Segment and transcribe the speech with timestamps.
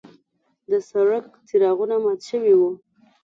[0.69, 2.69] د سړک څراغونه مات شوي وو.